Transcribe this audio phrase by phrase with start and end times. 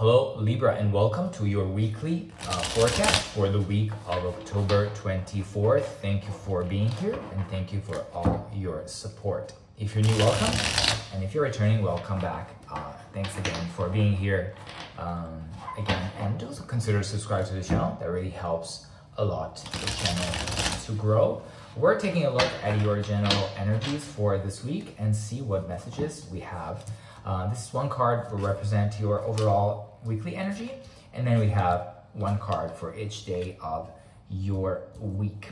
[0.00, 5.84] Hello, Libra, and welcome to your weekly uh, forecast for the week of October 24th.
[6.00, 9.52] Thank you for being here and thank you for all your support.
[9.78, 10.58] If you're new, welcome.
[11.12, 12.48] And if you're returning, welcome back.
[12.72, 14.54] Uh, thanks again for being here
[14.98, 15.44] um,
[15.76, 16.10] again.
[16.18, 17.98] And also consider subscribe to the channel.
[18.00, 18.86] That really helps
[19.18, 21.42] a lot the channel to grow.
[21.76, 26.26] We're taking a look at your general energies for this week and see what messages
[26.32, 26.86] we have.
[27.26, 30.72] Uh, this is one card will represent your overall weekly energy,
[31.14, 33.90] and then we have one card for each day of
[34.28, 35.48] your week.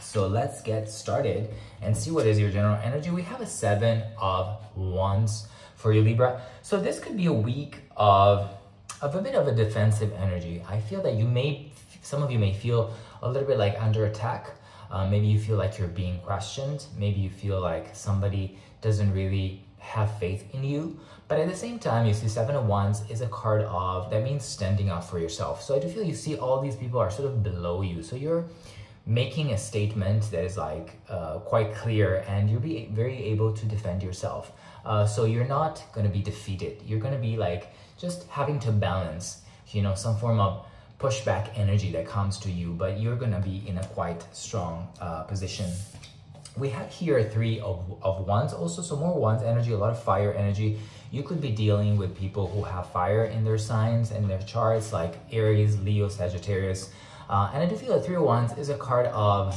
[0.00, 1.50] So let's get started
[1.82, 3.10] and see what is your general energy.
[3.10, 6.42] We have a seven of wands for you, Libra.
[6.62, 8.50] So this could be a week of,
[9.00, 10.62] of a bit of a defensive energy.
[10.68, 11.70] I feel that you may,
[12.02, 14.50] some of you may feel a little bit like under attack.
[14.90, 16.86] Uh, maybe you feel like you're being questioned.
[16.98, 20.98] Maybe you feel like somebody doesn't really have faith in you.
[21.28, 24.22] But at the same time, you see Seven of Wands is a card of, that
[24.22, 25.62] means standing up for yourself.
[25.62, 28.02] So I do feel you see all these people are sort of below you.
[28.02, 28.44] So you're
[29.06, 33.64] making a statement that is like uh, quite clear and you'll be very able to
[33.66, 34.52] defend yourself.
[34.84, 36.82] Uh, so you're not going to be defeated.
[36.84, 40.66] You're going to be like just having to balance, you know, some form of
[40.98, 45.22] pushback energy that comes to you, but you're to be in a quite strong uh,
[45.24, 45.70] position
[46.56, 50.02] we have here three of, of wands also, so more wands energy, a lot of
[50.02, 50.78] fire energy.
[51.10, 54.92] You could be dealing with people who have fire in their signs and their charts,
[54.92, 56.90] like Aries, Leo, Sagittarius.
[57.28, 59.54] Uh, and I do feel that three of wands is a card of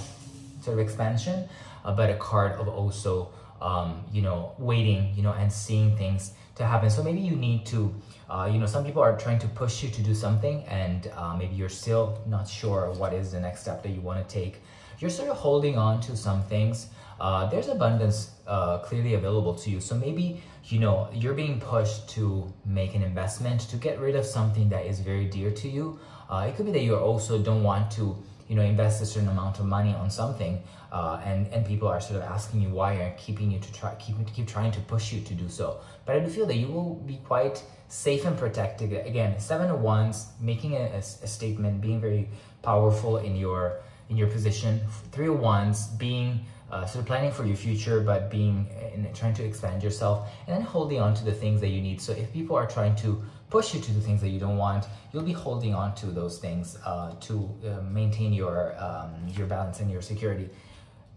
[0.61, 1.47] sort of expansion,
[1.85, 3.29] uh, but a card of also,
[3.61, 6.89] um, you know, waiting, you know, and seeing things to happen.
[6.89, 7.93] So maybe you need to,
[8.29, 11.35] uh, you know, some people are trying to push you to do something and uh,
[11.35, 14.61] maybe you're still not sure what is the next step that you want to take
[14.99, 16.87] you're sort of holding on to some things.
[17.19, 19.81] Uh, there's abundance uh, clearly available to you.
[19.81, 24.25] So maybe, you know, you're being pushed to make an investment, to get rid of
[24.25, 25.99] something that is very dear to you.
[26.29, 28.15] Uh, it could be that you also don't want to,
[28.49, 30.61] you know, invest a certain amount of money on something,
[30.91, 33.95] uh, and and people are sort of asking you why and keeping you to try
[33.95, 35.79] keep keep trying to push you to do so.
[36.05, 38.91] But I do feel that you will be quite safe and protected.
[39.05, 42.27] Again, seven of wands, making a, a, a statement, being very
[42.63, 44.81] powerful in your in your position.
[45.11, 49.43] Three of Wands, being uh, of planning for your future, but being in, trying to
[49.43, 52.01] expand yourself, and then holding on to the things that you need.
[52.01, 54.85] So if people are trying to push you to do things that you don't want,
[55.11, 59.79] you'll be holding on to those things uh, to uh, maintain your um, your balance
[59.79, 60.49] and your security.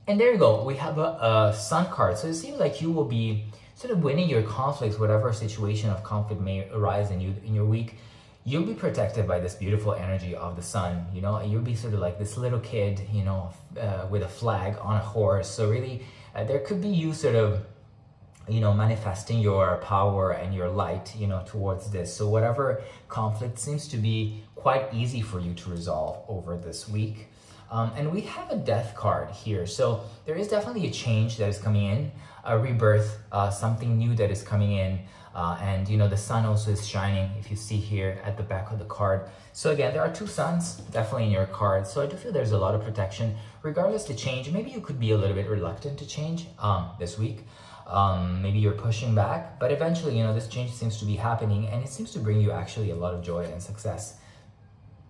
[0.08, 0.64] And there you go.
[0.64, 2.18] We have a, a Sun card.
[2.18, 6.02] So it seems like you will be sort of winning your conflicts, whatever situation of
[6.02, 7.96] conflict may arise in you in your week
[8.44, 11.94] you'll be protected by this beautiful energy of the sun you know you'll be sort
[11.94, 15.48] of like this little kid you know uh, with a flag on a horse.
[15.48, 16.04] So really
[16.34, 17.64] uh, there could be you sort of
[18.48, 22.14] you know manifesting your power and your light you know towards this.
[22.14, 27.28] So whatever conflict seems to be quite easy for you to resolve over this week.
[27.70, 29.66] Um, and we have a death card here.
[29.66, 32.12] So there is definitely a change that is coming in
[32.44, 34.98] a rebirth uh, something new that is coming in
[35.34, 38.42] uh, and you know, the sun also is shining if you see here at the
[38.42, 39.28] back of the card.
[39.52, 41.86] So again, there are two suns definitely in your card.
[41.86, 44.50] So I do feel there's a lot of protection regardless to change.
[44.50, 47.46] Maybe you could be a little bit reluctant to change um, this week.
[47.86, 51.66] Um, maybe you're pushing back, but eventually, you know, this change seems to be happening
[51.66, 54.16] and it seems to bring you actually a lot of joy and success.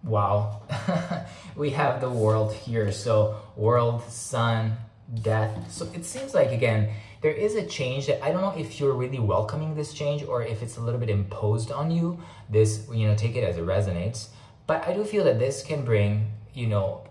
[0.04, 0.62] Wow.
[1.56, 2.90] we have the world here.
[2.90, 4.76] So world, sun,
[5.22, 5.70] death.
[5.70, 6.90] So it seems like, again,
[7.22, 10.42] there is a change that I don't know if you're really welcoming this change or
[10.42, 12.20] if it's a little bit imposed on you.
[12.50, 14.28] This, you know, take it as it resonates.
[14.66, 17.04] But I do feel that this can bring, you know,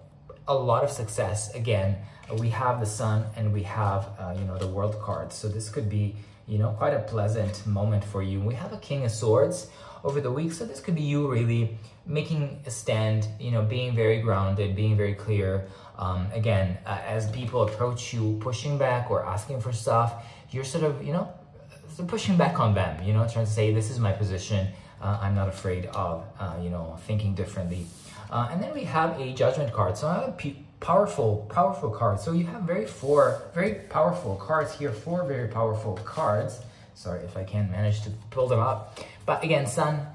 [0.49, 1.53] a lot of success.
[1.55, 1.95] Again,
[2.39, 5.35] we have the sun and we have, uh, you know, the world cards.
[5.35, 8.41] So this could be, you know, quite a pleasant moment for you.
[8.41, 9.67] We have a king of swords
[10.03, 10.51] over the week.
[10.51, 14.97] So this could be you really making a stand, you know, being very grounded, being
[14.97, 15.67] very clear.
[15.97, 20.83] Um, again, uh, as people approach you, pushing back or asking for stuff, you're sort
[20.83, 21.31] of, you know,
[22.07, 24.67] pushing back on them, you know, trying to say, this is my position.
[25.01, 27.85] Uh, I'm not afraid of, uh, you know, thinking differently.
[28.29, 29.97] Uh, and then we have a judgment card.
[29.97, 32.19] So I have a powerful, powerful card.
[32.19, 36.59] So you have very four, very powerful cards here, four very powerful cards.
[36.95, 38.99] Sorry if I can't manage to pull them up.
[39.25, 40.07] But again, sun,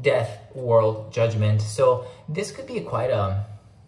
[0.00, 1.62] death, world, judgment.
[1.62, 3.44] So this could be quite a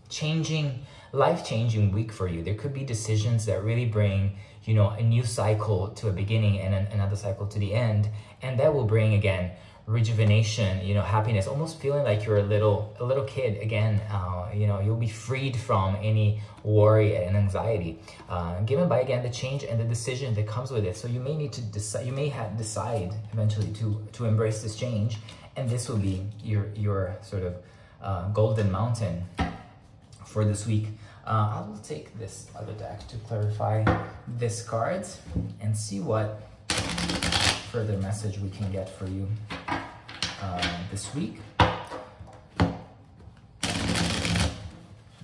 [0.08, 2.43] changing, life-changing week for you.
[2.43, 6.61] There could be decisions that really bring, you know, a new cycle to a beginning
[6.61, 8.08] and an, another cycle to the end.
[8.43, 9.53] And that will bring, again,
[9.86, 14.00] rejuvenation, you know, happiness, almost feeling like you're a little, a little kid again.
[14.10, 17.98] Uh, you know, you'll be freed from any worry and anxiety,
[18.28, 20.96] uh, given by again the change and the decision that comes with it.
[20.96, 24.74] So you may need to decide, you may have decide eventually to to embrace this
[24.74, 25.18] change
[25.56, 27.54] and this will be your your sort of
[28.02, 29.24] uh, golden mountain
[30.24, 30.88] for this week.
[31.26, 33.84] Uh, I will take this other deck to clarify
[34.28, 35.20] this cards
[35.60, 36.42] and see what
[37.72, 39.26] further message we can get for you
[40.42, 41.38] uh, this week.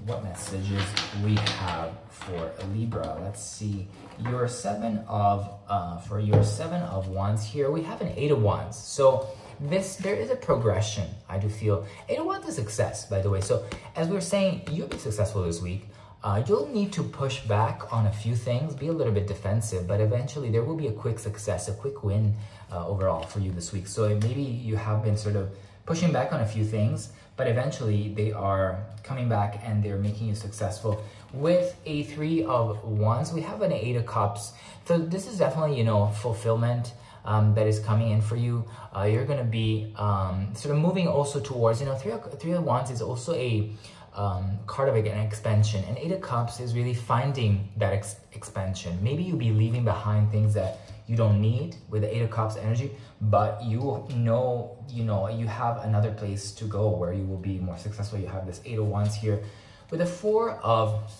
[0.04, 0.82] What messages
[1.24, 3.18] we have for Libra?
[3.22, 3.86] Let's see.
[4.28, 8.42] Your seven of uh, for your seven of wands here, we have an eight of
[8.42, 8.76] wands.
[8.76, 9.28] So
[9.60, 11.08] this there is a progression.
[11.28, 13.40] I do feel eight of wands is success, by the way.
[13.40, 13.64] So
[13.94, 15.86] as we are saying, you'll be successful this week.
[16.24, 19.88] Uh, you'll need to push back on a few things, be a little bit defensive,
[19.88, 22.34] but eventually there will be a quick success, a quick win
[22.70, 23.88] uh, overall for you this week.
[23.88, 25.50] So maybe you have been sort of
[25.84, 30.28] pushing back on a few things, but eventually they are coming back and they're making
[30.28, 31.02] you successful.
[31.32, 34.52] With a three of wands, we have an eight of cups.
[34.84, 36.92] So this is definitely, you know, fulfillment.
[37.24, 38.64] Um, that is coming in for you.
[38.96, 42.40] Uh, you're going to be um, sort of moving also towards, you know, three of,
[42.40, 43.70] three of wands is also a
[44.14, 45.84] um, card of an expansion.
[45.88, 48.98] And Eight of Cups is really finding that ex expansion.
[49.02, 52.56] Maybe you'll be leaving behind things that you don't need with the Eight of Cups
[52.56, 57.38] energy, but you know, you know, you have another place to go where you will
[57.38, 58.18] be more successful.
[58.18, 59.42] You have this Eight of Wands here.
[59.90, 61.12] With the Four of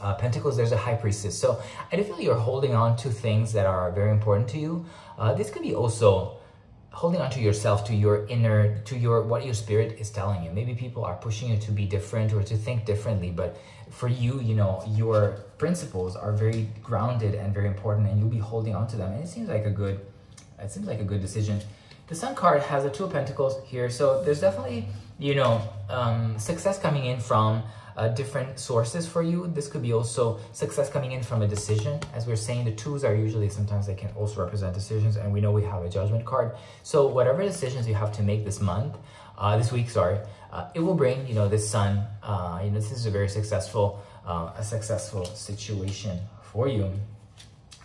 [0.00, 1.38] uh, Pentacles, there's a High Priestess.
[1.38, 1.60] So
[1.90, 4.86] I do feel you're holding on to things that are very important to you.
[5.18, 6.37] Uh, this could be also
[6.98, 10.50] holding on to yourself, to your inner, to your what your spirit is telling you.
[10.50, 13.56] Maybe people are pushing you to be different or to think differently, but
[13.88, 15.18] for you, you know, your
[15.58, 19.12] principles are very grounded and very important, and you'll be holding on to them.
[19.12, 20.00] And it seems like a good,
[20.58, 21.60] it seems like a good decision.
[22.08, 24.88] The Sun card has a Two of Pentacles here, so there's definitely,
[25.20, 27.62] you know, um, success coming in from
[27.98, 29.48] uh, different sources for you.
[29.48, 31.98] This could be also success coming in from a decision.
[32.14, 35.40] As we're saying, the twos are usually sometimes they can also represent decisions, and we
[35.40, 36.56] know we have a judgment card.
[36.84, 38.96] So whatever decisions you have to make this month,
[39.36, 40.18] uh, this week, sorry,
[40.52, 42.06] uh, it will bring you know this sun.
[42.22, 46.92] Uh, you know this is a very successful, uh, a successful situation for you.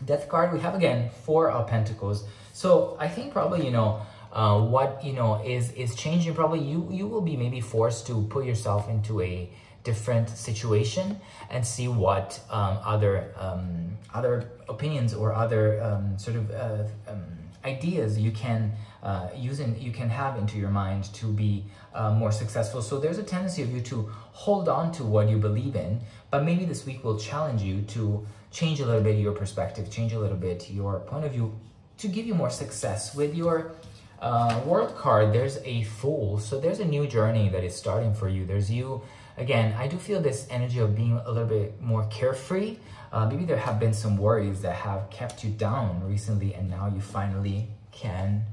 [0.06, 2.24] Death card we have again four of Pentacles.
[2.54, 4.02] So I think probably you know.
[4.34, 8.24] Uh, what you know is is changing probably you you will be maybe forced to
[8.32, 9.48] put yourself into a
[9.84, 11.20] different situation
[11.50, 17.24] and see what um, other um, other opinions or other um, sort of uh, um,
[17.66, 18.72] ideas you can
[19.04, 22.82] uh, use and you can have into your mind to be uh, more successful.
[22.82, 26.02] So there's a tendency of you to hold on to what you believe in,
[26.32, 30.14] but maybe this week will challenge you to change a little bit your perspective, change
[30.14, 31.54] a little bit your point of view
[31.98, 33.74] to give you more success with your
[34.24, 35.34] uh, world card.
[35.34, 38.46] There's a fool, so there's a new journey that is starting for you.
[38.46, 39.02] There's you
[39.38, 42.78] again, I do feel this energy of being a little bit more carefree.
[43.12, 46.88] Uh, maybe there have been some worries that have kept you down recently, and now
[46.88, 48.44] you finally can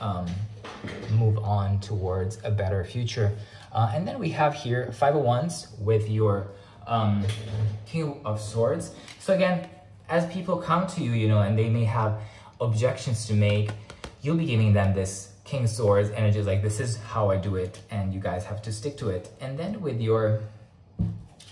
[0.00, 0.26] um,
[1.12, 3.32] move on towards a better future.
[3.72, 6.48] Uh, and then we have here five of wands with your
[6.86, 7.24] um,
[7.86, 8.92] king of swords.
[9.18, 9.68] So again,
[10.08, 12.20] as people come to you, you know, and they may have
[12.60, 13.70] objections to make,
[14.22, 17.56] you'll be giving them this King of Swords energy like, this is how I do
[17.56, 19.30] it, and you guys have to stick to it.
[19.40, 20.42] And then with your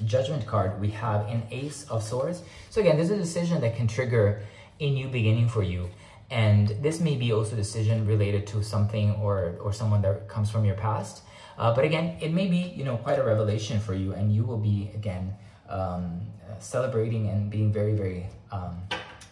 [0.05, 2.43] Judgment card, we have an Ace of Swords.
[2.71, 4.43] So again, this is a decision that can trigger
[4.81, 5.89] a new beginning for you.
[6.31, 10.51] And this may be also a decision related to something or, or someone that comes
[10.51, 11.23] from your past.
[11.57, 14.43] Uh, but again, it may be, you know, quite a revelation for you and you
[14.43, 15.33] will be, again,
[15.69, 16.21] um,
[16.59, 18.83] celebrating and being very, very um,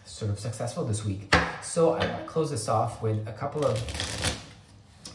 [0.05, 1.33] sort of successful this week.
[1.61, 3.79] So I want to close this off with a couple of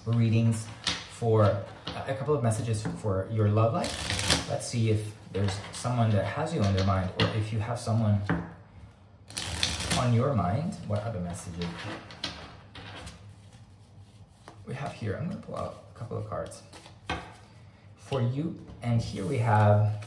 [0.07, 0.66] readings
[1.11, 4.49] for a couple of messages for your love life.
[4.49, 7.78] Let's see if there's someone that has you on their mind or if you have
[7.78, 8.21] someone
[9.99, 10.75] on your mind.
[10.87, 11.66] What other messages
[14.66, 15.16] we have here?
[15.21, 16.62] I'm going to pull out a couple of cards
[17.97, 18.59] for you.
[18.83, 20.07] And here we have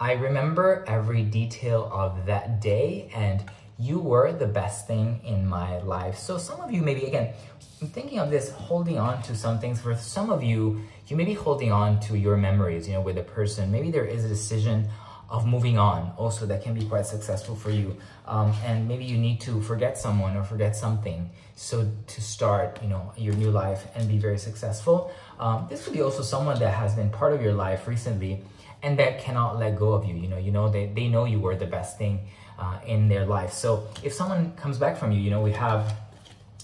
[0.00, 3.42] I remember every detail of that day and
[3.78, 6.18] you were the best thing in my life.
[6.18, 7.32] So some of you maybe, again,
[7.80, 9.80] I'm thinking of this holding on to some things.
[9.80, 13.18] For some of you, you may be holding on to your memories, you know, with
[13.18, 13.70] a person.
[13.70, 14.88] Maybe there is a decision
[15.30, 17.96] of moving on also that can be quite successful for you.
[18.26, 21.30] Um, and maybe you need to forget someone or forget something.
[21.54, 25.12] So to start, you know, your new life and be very successful.
[25.38, 28.42] Um, this could be also someone that has been part of your life recently
[28.82, 30.14] and that cannot let go of you.
[30.14, 32.20] You know, you know, they, they know you were the best thing
[32.58, 33.52] uh, in their life.
[33.52, 35.96] So if someone comes back from you, you know, we have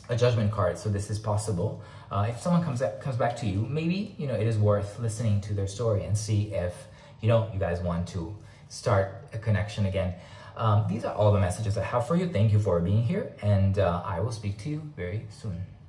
[0.09, 1.81] a judgment card, so this is possible.
[2.11, 5.41] Uh, if someone comes comes back to you, maybe you know it is worth listening
[5.41, 6.75] to their story and see if
[7.21, 8.37] you know you guys want to
[8.69, 10.15] start a connection again.
[10.57, 12.29] Um, these are all the messages I have for you.
[12.29, 15.74] Thank you for being here, and uh, I will speak to you very soon.